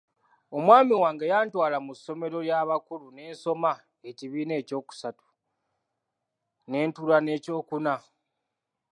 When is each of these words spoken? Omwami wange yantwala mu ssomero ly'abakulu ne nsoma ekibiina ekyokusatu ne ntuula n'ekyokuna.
Omwami 0.57 0.93
wange 1.03 1.25
yantwala 1.33 1.77
mu 1.85 1.93
ssomero 1.95 2.37
ly'abakulu 2.45 3.07
ne 3.11 3.23
nsoma 3.33 3.71
ekibiina 4.09 4.53
ekyokusatu 4.61 5.25
ne 6.69 6.79
ntuula 6.87 7.17
n'ekyokuna. 7.21 7.95